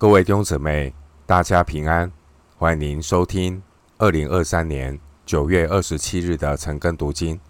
[0.00, 0.94] 各位弟兄姊妹，
[1.26, 2.08] 大家平安！
[2.56, 3.60] 欢迎您收听
[3.96, 4.96] 二零二三年
[5.26, 7.40] 九月二十七日的晨更读经。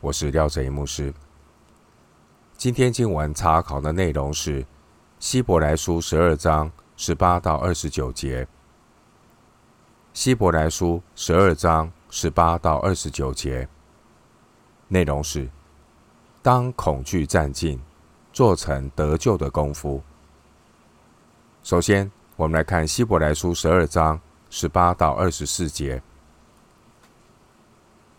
[0.00, 1.12] 我是廖哲一牧师。
[2.56, 4.64] 今天经文查考的内容是
[5.18, 8.46] 希伯来书十二章十八到二十九节。
[10.12, 13.68] 希伯来书十二章十八到二十九节
[14.86, 15.48] 内容是：
[16.42, 17.82] 当恐惧占尽，
[18.32, 20.00] 做成得救的功夫。
[21.68, 26.00] 首先，我们来看希伯来书十二章十八到二十四节。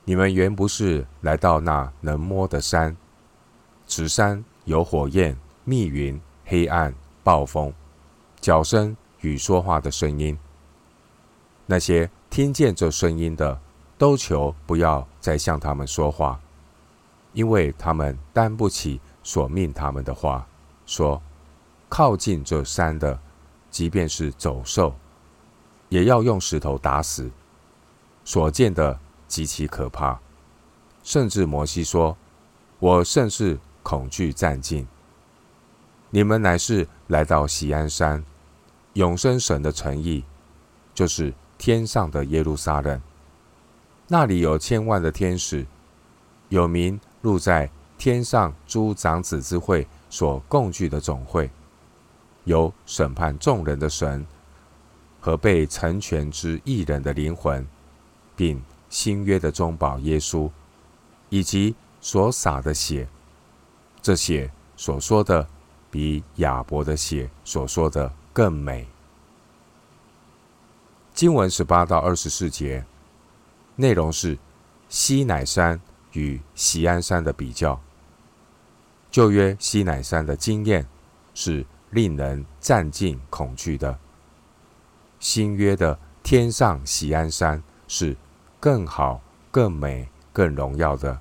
[0.04, 2.96] 你们原不是来到那能摸的山，
[3.88, 7.74] 此山有火焰、密云、黑暗、暴风、
[8.40, 10.38] 脚声与说话的声音。
[11.66, 13.60] 那些听见这声音的，
[13.98, 16.40] 都求不要再向他们说话，
[17.34, 20.46] 因为他们担不起所命他们的话，
[20.86, 21.20] 说
[21.90, 23.20] 靠近这山的。
[23.70, 24.96] 即便是走兽，
[25.90, 27.30] 也要用石头打死。
[28.26, 30.20] 所见的极其可怕，
[31.04, 32.16] 甚至摩西说
[32.78, 34.86] ：“我甚是恐惧战兢。”
[36.12, 38.24] 你们乃是来到喜安山，
[38.94, 40.24] 永生神的诚意，
[40.94, 43.02] 就是天上的耶路撒冷。
[44.08, 45.66] 那里有千万的天使，
[46.50, 51.50] 有名入在天上诸长子之会所共聚的总会。
[52.50, 54.26] 有审判众人的神
[55.22, 57.64] 和被成全之一人的灵魂，
[58.36, 60.50] 并新约的中保耶稣，
[61.30, 63.08] 以及所洒的血，
[64.02, 65.48] 这血所说的
[65.92, 68.88] 比亚伯的血所说的更美。
[71.14, 72.84] 经文十八到二十四节
[73.76, 74.36] 内容是
[74.88, 75.80] 西乃山
[76.14, 77.80] 与锡安山的比较。
[79.12, 80.88] 旧约西乃山的经验
[81.36, 81.64] 是。
[81.92, 83.98] 令人战兢恐惧的
[85.20, 88.16] 新约的天上喜安山是
[88.60, 91.20] 更好、更美、更荣耀的。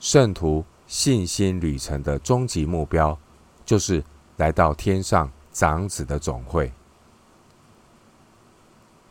[0.00, 3.16] 圣徒信心旅程的终极目标，
[3.64, 4.02] 就是
[4.36, 6.72] 来到天上长子的总会。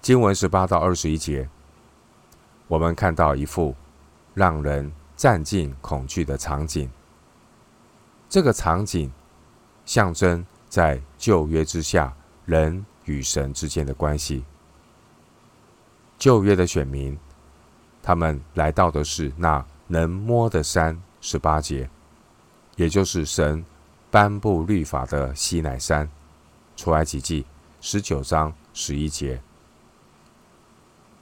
[0.01, 1.47] 经文十八到二十一节，
[2.67, 3.73] 我们看到一幅
[4.33, 6.91] 让人战兢恐惧的场景。
[8.27, 9.09] 这个场景。
[9.85, 12.13] 象征在旧约之下
[12.45, 14.43] 人与神之间的关系。
[16.17, 17.17] 旧约的选民，
[18.01, 21.89] 他们来到的是那能摸的山，十八节，
[22.75, 23.65] 也就是神
[24.09, 26.09] 颁布律法的西乃山。
[26.77, 27.45] 出埃及记
[27.79, 29.41] 十九章十一节。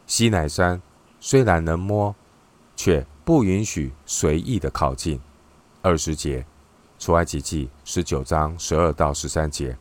[0.06, 0.82] 西乃山
[1.20, 2.16] 虽然能摸，
[2.76, 5.20] 却不允许随意的靠近。
[5.82, 6.46] 二十节。
[7.00, 9.76] 出埃及记十九章十二到十三节，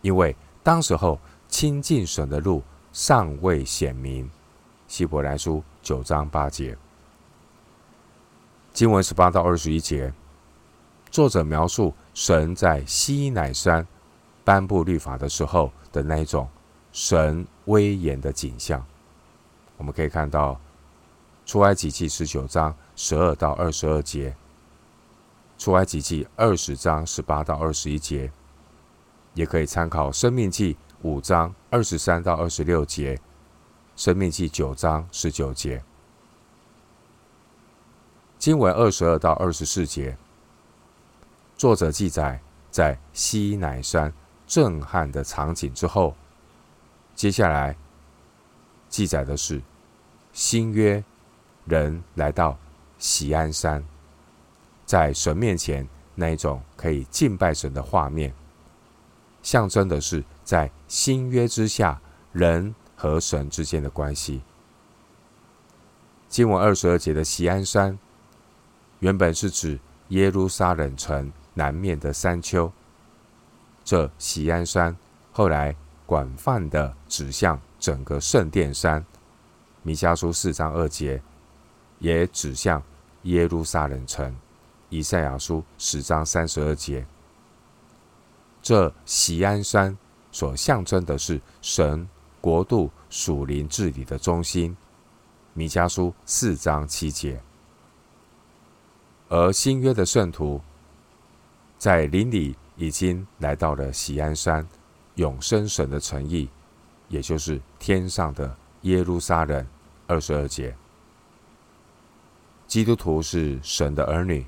[0.00, 1.18] 因为当时候
[1.48, 2.60] 亲近神的路
[2.92, 4.28] 尚未显明。
[4.88, 6.76] 希伯来书九章八节，
[8.74, 10.12] 经文十八到二十一节，
[11.08, 13.86] 作者描述神在西乃山
[14.44, 16.46] 颁布律法的时候的那一种
[16.90, 18.84] 神威严的景象。
[19.78, 20.60] 我们可以看到
[21.46, 24.34] 出埃及记十九章十二到二十二节。
[25.62, 28.32] 出埃及记二十章十八到二十一节，
[29.34, 33.16] 也可以参考生命记五章二十三到二十六节，
[33.94, 35.80] 生命记九章十九节。
[38.40, 40.16] 经文二十二到二十四节，
[41.56, 44.12] 作者记载在西乃山
[44.48, 46.16] 震撼的场景之后，
[47.14, 47.76] 接下来
[48.88, 49.62] 记载的是
[50.32, 51.04] 新约
[51.66, 52.58] 人来到
[52.98, 53.91] 喜安山。
[54.92, 58.30] 在神面前那一种可以敬拜神的画面，
[59.42, 61.98] 象征的是在新约之下
[62.30, 64.42] 人和神之间的关系。
[66.28, 67.98] 经文二十二节的锡安山，
[68.98, 72.70] 原本是指耶路撒冷城南面的山丘。
[73.82, 74.94] 这锡安山
[75.32, 75.74] 后来
[76.04, 79.02] 广泛的指向整个圣殿山。
[79.82, 81.22] 弥迦书四章二节
[81.98, 82.82] 也指向
[83.22, 84.36] 耶路撒冷城。
[84.92, 87.06] 以赛亚书十章三十二节，
[88.60, 89.96] 这锡安山
[90.30, 92.06] 所象征的是神
[92.42, 94.76] 国度属灵治理的中心。
[95.54, 97.40] 弥迦书四章七节，
[99.30, 100.60] 而新约的圣徒
[101.78, 104.68] 在林里已经来到了锡安山，
[105.14, 106.50] 永生神的城邑，
[107.08, 109.66] 也就是天上的耶路撒冷。
[110.06, 110.76] 二十二节，
[112.66, 114.44] 基督徒是神的儿女。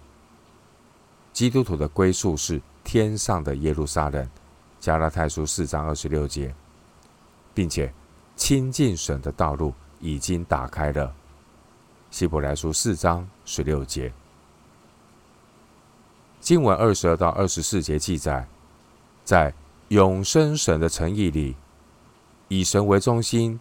[1.35, 4.27] 基督徒的归宿是天上的耶路撒冷，
[4.79, 6.55] 加拉太书四章二十六节，
[7.53, 7.93] 并且
[8.37, 11.13] 亲近神的道路已经打开了。
[12.09, 14.13] 希伯来书四章十六节。
[16.39, 18.47] 经文二十二到二十四节记载，
[19.25, 19.53] 在
[19.89, 21.57] 永生神的诚意里，
[22.47, 23.59] 以神为中心，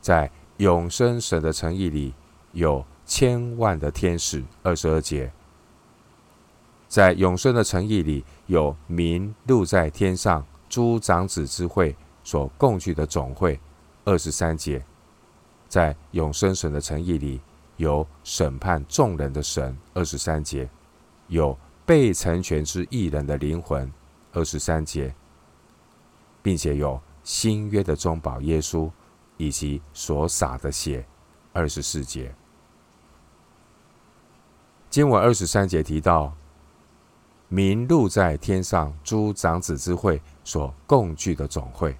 [0.00, 2.14] 在永生神的诚意里
[2.52, 4.42] 有千万的天使。
[4.62, 5.30] 二十二节，
[6.90, 13.58] 在永生的诚意里有民录在天上诸长子之会所共聚的总会。
[14.04, 14.84] 二十三节，
[15.68, 17.40] 在永生神的诚意里
[17.78, 19.74] 有审判众人的神。
[19.94, 20.68] 二十三节，
[21.28, 21.56] 有。
[21.86, 23.90] 被成全之义人的灵魂，
[24.32, 25.12] 二十三节，
[26.40, 28.88] 并且有新约的中保耶稣
[29.36, 31.04] 以及所洒的血，
[31.52, 32.32] 二十四节。
[34.88, 36.32] 经文二十三节提到，
[37.52, 41.96] 民录在天上诸长子之会所共聚的总会，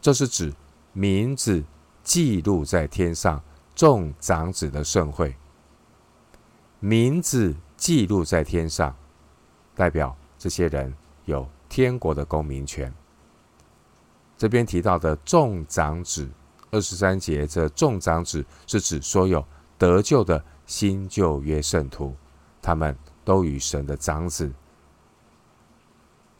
[0.00, 0.50] 这是指
[0.94, 1.62] 名字
[2.02, 3.38] 记录在天上
[3.74, 5.36] 众长子的盛会，
[6.80, 8.96] 名字记录在天上。
[9.74, 10.94] 代表这些人
[11.26, 12.90] 有天国的公民权。
[14.38, 16.26] 这边提到的众长子，
[16.70, 19.44] 二十三节，这众长子是指所有
[19.76, 22.14] 得救的新旧约圣徒，
[22.62, 24.50] 他们都与神的长子，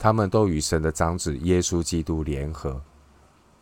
[0.02, 2.82] 他们都与神的长子耶稣基督联合，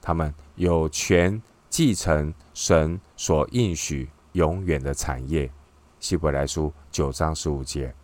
[0.00, 5.52] 他们有权继承神所应许永远的产业。
[5.98, 7.94] 希伯来书九章十五节。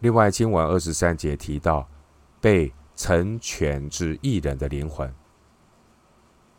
[0.00, 1.86] 另外，经文二十三节提到
[2.40, 5.14] 被成全之义人的灵魂，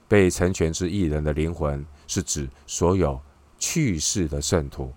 [0.07, 3.19] 被成全之义人的灵魂是指所有
[3.57, 4.93] 去世的圣徒，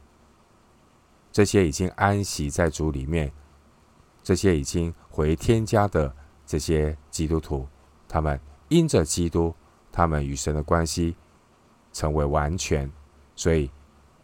[1.32, 3.32] 这些已经安息在主里面，
[4.30, 6.14] 这些已经回天家的
[6.46, 7.66] 这些基督徒，
[8.06, 9.52] 他们因着基督，
[9.90, 11.16] 他们与神的关系
[11.92, 12.88] 成为完全，
[13.34, 13.68] 所以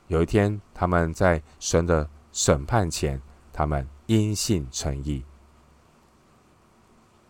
[0.07, 3.21] 有一天他们在神的审判前，
[3.53, 3.85] 他们。
[4.07, 5.25] 因信称义。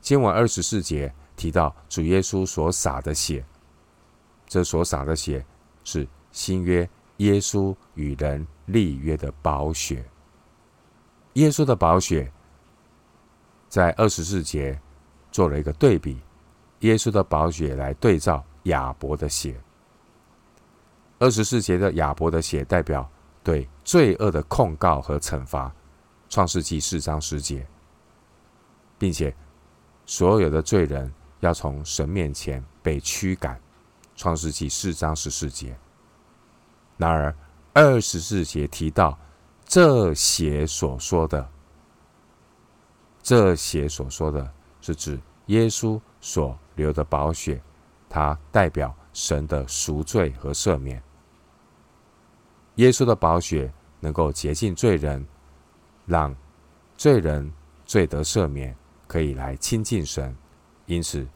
[0.02, 3.43] 经文二十四节提到主耶稣所洒的血，
[4.46, 5.43] 这所洒的血
[5.84, 6.87] 是新约
[7.17, 10.05] 耶稣与人立约的宝血。
[11.32, 12.31] 耶稣的宝血
[13.76, 14.81] 在二十四节
[15.31, 16.19] 做了一个对比，
[16.81, 19.55] 耶稣的宝血来对照亚伯的血。
[21.19, 23.06] 二十四节的亚伯的血代表
[23.44, 25.70] 对罪恶的控告和惩罚。
[26.31, 27.67] 创世纪四章十节，
[28.99, 29.37] 并且
[30.06, 33.61] 所有的罪人要从神面前被驱赶。
[34.14, 35.76] 创世纪四章十四节。
[36.96, 37.37] 然而
[37.75, 39.19] 二十四节提到
[39.67, 41.46] 这血所说的，
[43.26, 44.49] 这些所说的
[44.81, 47.61] 是指耶稣所流的宝血，
[48.08, 51.02] 它代表神的赎罪和赦免。
[52.76, 55.26] 耶稣的宝血能够洁净罪人。
[56.06, 56.32] 让
[56.96, 57.52] 罪人
[57.84, 58.73] 罪得赦免，
[59.08, 60.32] 可以来亲近神。
[60.87, 61.26] 因此，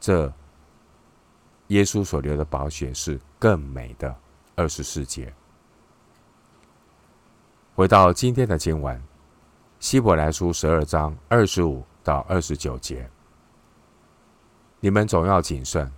[0.00, 0.32] 这
[1.66, 4.16] 耶稣所流的宝血是更美的。
[4.56, 5.30] 二十四节，
[7.74, 8.98] 回到今天的经文，
[9.84, 13.06] 希伯来书十二章二十五到二十九节：
[14.80, 15.92] 你们总要谨慎，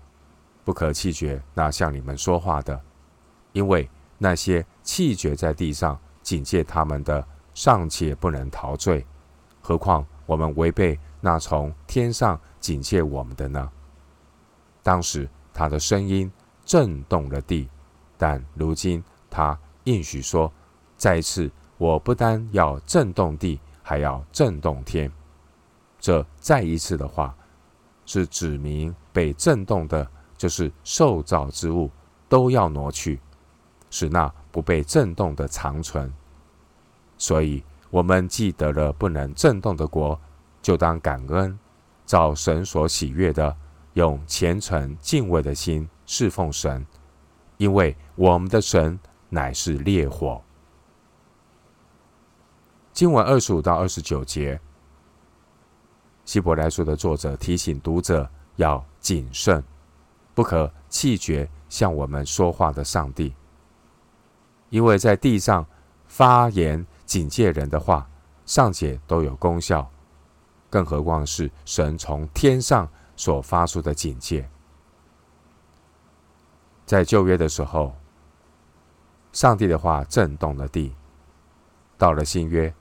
[0.64, 2.82] 不可气绝那向你们说话的，
[3.52, 3.88] 因为
[4.18, 7.24] 那些气绝在地上警戒他们的。
[7.54, 9.06] 尚且不能逃罪，
[9.62, 13.70] 何况我们违背那从天上警戒我们的呢？
[14.82, 16.30] 当时他的声音
[16.64, 17.68] 震动了地，
[18.18, 20.52] 但如今他应许说
[20.98, 25.08] ：“再次，我不单要震动地，还要震动天。”
[26.00, 27.32] 这再一次的话，
[28.04, 30.04] 是指明被震动的，
[30.36, 31.88] 就是受造之物
[32.28, 33.20] 都要挪去，
[33.88, 36.12] 使那不被震动的长存。
[37.16, 40.20] 所以，我们既得了不能震动的国，
[40.60, 41.56] 就当感恩，
[42.04, 43.56] 照神所喜悦的，
[43.94, 46.84] 用虔诚敬畏的心侍奉神，
[47.56, 50.42] 因为我们的神乃是烈火。
[52.96, 54.58] 经文二十五到二十九节，
[56.24, 58.26] 希伯来书的作者提醒读者
[58.56, 59.62] 要谨慎，
[60.34, 63.34] 不可气绝向我们说话的上帝，
[64.70, 65.66] 因为在地上
[66.06, 66.86] 发言。
[67.04, 68.10] 警戒人的话
[68.46, 69.88] 尚且都有功效，
[70.68, 74.48] 更何况是神从天上所发出的警戒。
[76.86, 77.94] 在旧约的时候，
[79.32, 80.96] 上帝的话震动了地；
[81.96, 82.74] 到了新约，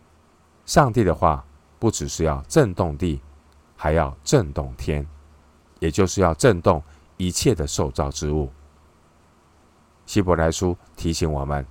[0.66, 1.46] 上帝的话
[1.78, 3.22] 不只是要震动地，
[3.76, 5.08] 还要震动天，
[5.80, 6.82] 也就是要震动
[7.18, 8.52] 一切的受造之物。
[10.06, 11.66] 希伯来书提醒我们，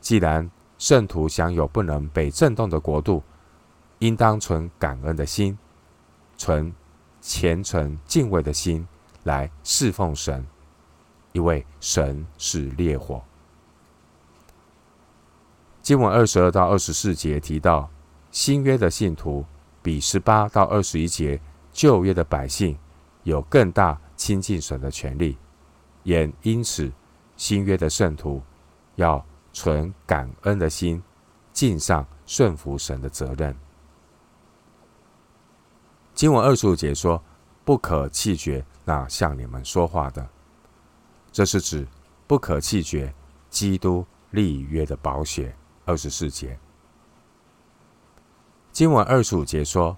[0.00, 3.22] 既然圣徒享有不能被震动的国度，
[3.98, 5.58] 应当存感恩的心，
[6.36, 6.72] 存
[7.20, 8.86] 虔诚敬畏的心
[9.24, 10.46] 来侍奉神，
[11.32, 13.22] 因为神是烈火。
[15.82, 17.90] 经文二十二到二十四节提到，
[18.38, 19.44] 新约的信徒
[19.82, 21.40] 比十八到二十一节
[21.72, 22.78] 旧约的百姓
[23.24, 25.36] 有更大亲近神的权利，
[26.04, 26.92] 也因此
[27.36, 28.40] 新约的圣徒
[28.94, 31.02] 要存感恩的心，
[31.52, 33.56] 尽上顺服神的责任。
[36.14, 37.20] 经文二十五节说
[37.66, 40.24] ：“不可弃绝那向你们说话的。”
[41.32, 41.84] 这是指
[42.28, 43.12] 不可弃绝
[43.50, 45.52] 基督立约的宝血。
[45.84, 46.56] 二十四节，
[48.78, 49.96] 经文二十五节说：“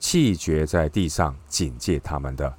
[0.00, 2.52] 弃绝在地上警戒他们的，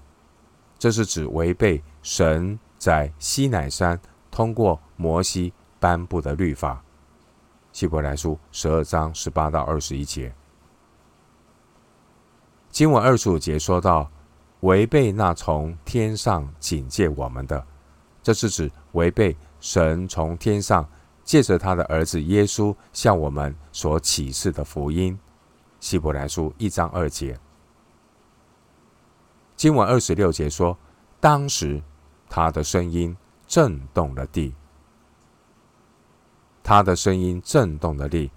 [0.79, 3.99] 这是指违背神在西乃山
[4.31, 6.81] 通过摩西颁布的律法。”
[7.73, 10.33] 希伯来书十二章十八到二十一节，
[12.69, 14.09] 经文二十五节说到
[14.61, 17.67] 违背那从天上警戒我们的，
[18.23, 20.87] 这是指违背神从天上。
[21.25, 25.17] 借着他的儿子耶稣向我们所启示的福音，
[25.81, 27.37] 希伯来书一章二节，
[29.55, 30.77] 经文二十六节说
[31.19, 31.81] ：“当时
[32.29, 34.53] 他的声音震动了地，
[36.61, 38.31] 他的声音震动了地，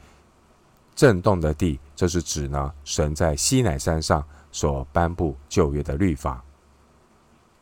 [0.95, 6.43] 震动的地，这是指呢神在西乃山上所颁布旧约的律法。”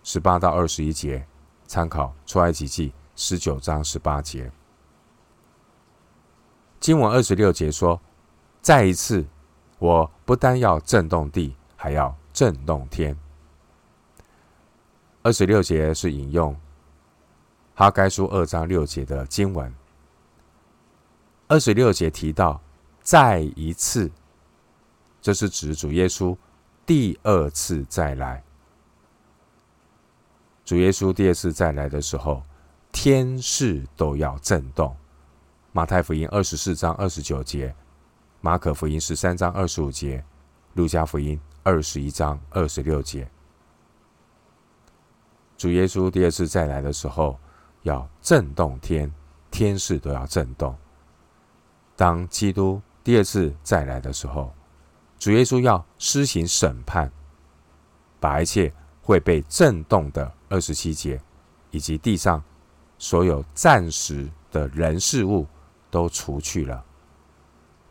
[0.05, 1.27] 十八到二十一节，
[1.67, 4.53] 参考出埃及记十九章十八节。
[6.79, 8.01] 经文二十六节说
[8.63, 9.25] ：“再一次，
[9.83, 13.19] 我不单要震动地，还要震动天。”
[15.25, 16.57] 二十六节是引用
[17.75, 19.75] 哈该书二章六节的经文。
[21.49, 22.61] 二十六节提到
[23.03, 24.09] “再一次”，
[25.21, 26.37] 这是指主耶稣
[26.87, 28.45] 第二次再来。
[30.65, 32.41] 主耶稣第二次再来的时候，
[32.93, 34.97] 天势都要震动。
[35.73, 37.75] 马太福音二十四章二十九节，
[38.45, 40.25] 马可福音十三章二十五节，
[40.75, 43.31] 路加福音二十一章二十六节。
[45.57, 47.39] 主耶稣第二次再来的时候，
[47.83, 49.09] 要震动天，
[49.49, 50.77] 天势都要震动。
[51.95, 54.53] 当基督第二次再来的时候，
[55.21, 57.13] 主耶稣要施行审判，
[58.19, 61.23] 把一切会被震动的二十七节，
[61.71, 62.43] 以及地上
[62.99, 65.47] 所有暂时的人事物。
[65.93, 66.83] 都除去了，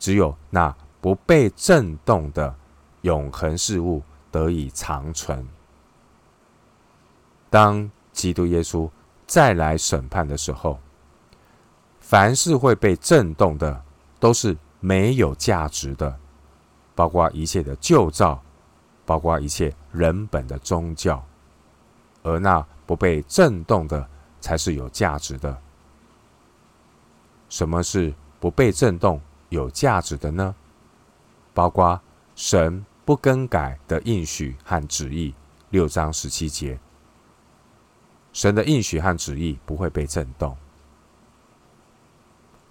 [0.01, 2.55] 只有那不被震动的
[3.03, 5.47] 永恒事物得以长存。
[7.51, 8.89] 当基督耶稣
[9.27, 10.79] 再来审判的时候，
[11.99, 13.83] 凡是会被震动的，
[14.19, 16.17] 都是没有价值的，
[16.95, 18.41] 包括一切的旧造，
[19.05, 21.23] 包括一切人本的宗教，
[22.23, 25.55] 而那不被震动的，才是有价值的。
[27.49, 30.55] 什么是不被震动、有价值的呢？
[31.53, 32.01] 包括
[32.35, 35.35] 神不更改的应许和旨意，
[35.69, 36.79] 六章十七节，
[38.31, 40.55] 神的应许和旨意不会被震动，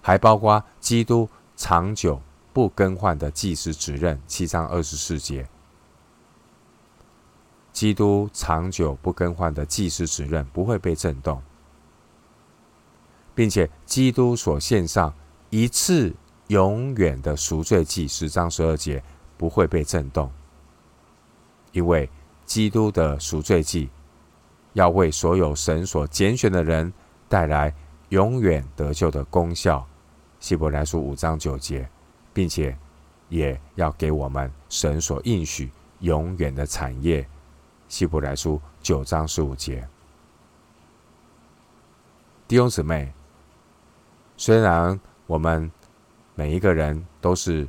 [0.01, 2.19] 还包括基督长久
[2.51, 5.47] 不更换的祭司职任，七章二十四节，
[7.71, 11.41] 基督长久不更换的祭司职任不会被震动。
[13.35, 15.13] 并且，基督所献上
[15.51, 16.13] 一次
[16.51, 19.01] 永远的赎罪祭，十章十二节
[19.37, 20.29] 不会被震动，
[21.71, 22.09] 因为
[22.45, 23.89] 基督的赎罪祭
[24.73, 26.91] 要为所有神所拣选的人
[27.29, 27.73] 带来
[28.09, 29.87] 永远得救的功效，
[30.41, 31.89] 希伯来书五章九节，
[32.33, 32.77] 并且
[33.29, 37.25] 也要给我们神所应许永远的产业，
[37.87, 39.87] 希伯来书九章十五节，
[42.45, 43.13] 弟兄姊妹。
[44.35, 45.71] 虽然我们
[46.33, 47.67] 每一个人都是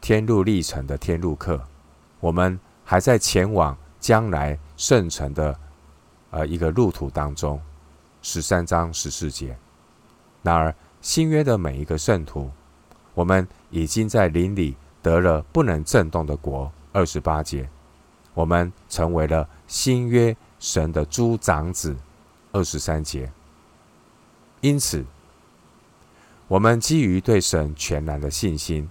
[0.00, 1.60] 天路历程的天路客，
[2.18, 5.58] 我们还在前往将来圣城的
[6.30, 7.60] 呃一个路途当中，
[8.22, 9.56] 十三章十四节。
[10.42, 12.50] 然而新约的每一个圣徒，
[13.12, 17.68] 我们已经在林里得了不能震动的国，二十八节。
[18.32, 21.94] 我们成为了新约神的诸长子，
[22.50, 23.30] 二十三节。
[24.62, 25.04] 因此。
[26.54, 28.88] 我们基于对神全然的信心，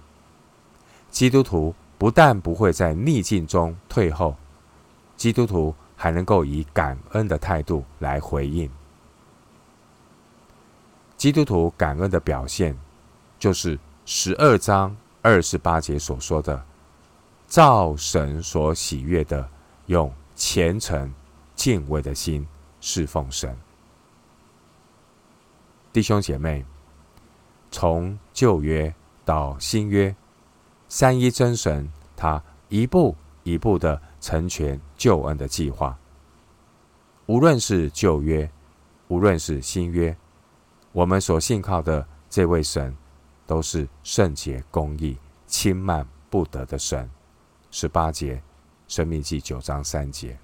[1.09, 4.35] 基督徒不但不会在逆境中退后，
[5.15, 8.69] 基督徒还能够以感恩的态度来回应。
[11.15, 12.77] 基督徒感恩的表现，
[13.39, 16.61] 就是十二章二十八节所说的
[17.47, 19.47] ：“照神所喜悦的，
[19.85, 21.13] 用虔诚
[21.55, 22.45] 敬畏的心
[22.81, 23.57] 侍奉神。”
[25.93, 26.65] 弟兄姐妹，
[27.73, 28.93] 从旧约
[29.25, 30.15] 到新约，
[30.87, 35.97] 三一真神他一步一步的成全救恩的计划。
[37.25, 38.47] 无论是旧约，
[39.07, 40.15] 无论是新约，
[40.91, 42.95] 我们所信靠的这位神，
[43.47, 47.09] 都是圣洁、公义、轻慢不得的神。
[47.71, 48.39] 十八节，
[48.87, 50.37] 申命记九章三节。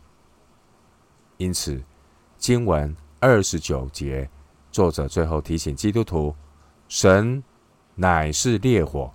[1.37, 1.79] 因此，
[2.39, 4.27] 经文二十九节。
[4.71, 6.35] 作者最后提醒基督徒：
[6.89, 7.43] 神
[7.93, 9.13] 乃是烈火，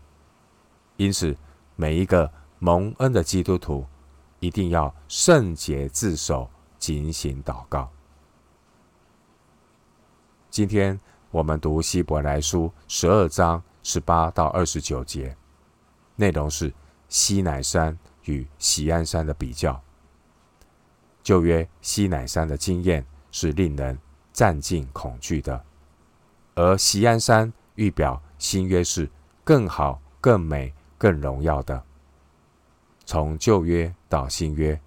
[0.97, 1.37] 因此
[1.75, 3.85] 每一个蒙恩的基督徒
[4.39, 7.91] 一定要圣洁自守，警醒祷告。
[10.51, 10.99] 今天
[11.33, 15.37] 我们读希伯来书十二章十八到二十九节，
[16.15, 16.73] 内容是
[17.09, 19.83] 西乃山与喜安山的比较。
[21.25, 23.99] 旧约西乃山的经验是令人
[24.33, 25.65] 战兢恐惧的，
[26.55, 29.11] 而喜安山预表新约是
[29.43, 31.83] 更好、更美、更荣耀的。
[33.05, 34.81] 从旧约到新约，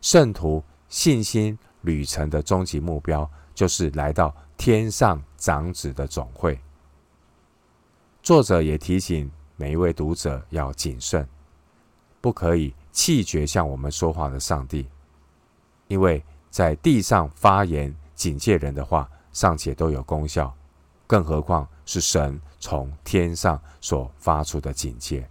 [0.00, 6.58] 圣徒信心旅程的终极目标就是来到天上长子的总会。
[8.22, 11.28] 作者也提醒每一位读者要谨慎，
[12.20, 14.88] 不可以气绝向我们说话的上帝，
[15.86, 17.94] 因为在地上发言。
[18.18, 20.52] 警戒人的话尚且都有功效，
[21.08, 25.28] 更何况是神从天上所发出的警戒。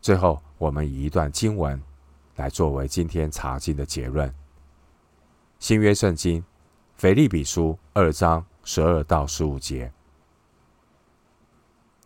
[0.00, 1.80] 最后，我们以一段经文
[2.36, 4.34] 来作为今天查经的结论：
[5.58, 6.42] 新约圣经
[6.96, 9.92] 腓立比书二章十二到十五节。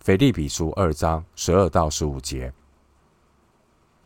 [0.00, 2.52] 腓立比书二章十二到十五节。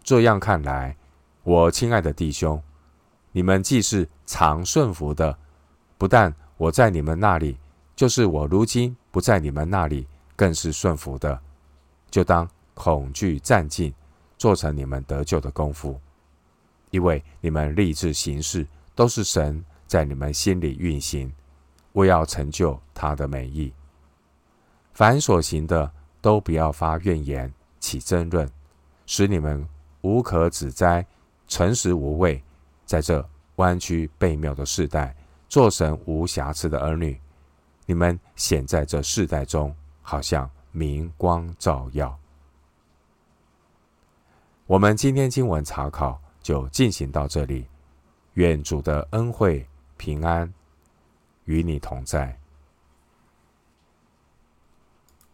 [0.02, 0.96] 这样看来，
[1.44, 2.62] 我亲爱的弟兄。
[3.30, 5.38] 你们既是常顺服的，
[5.96, 7.56] 不但我在你们那里，
[7.96, 11.40] 就是我如今不在你们那里，更是顺服的，
[12.10, 13.92] 就当恐惧战兢，
[14.38, 16.00] 做成你们得救的功夫。
[16.90, 21.32] 因为你们立志行事，都是神在你们心里运行，
[21.94, 23.72] 为要成就他的美意。
[24.92, 28.48] 凡所行的，都不要发怨言，起争论，
[29.06, 29.66] 使你们
[30.02, 31.06] 无可指摘，
[31.48, 32.42] 诚实无畏。
[32.84, 35.16] 在这弯曲背谬的世代，
[35.52, 37.20] 做神无瑕疵的儿女，
[37.84, 42.18] 你们显在这世代中，好像明光照耀。
[44.64, 47.66] 我们今天经文查考就进行到这里，
[48.32, 50.50] 愿主的恩惠平安
[51.44, 52.34] 与你同在。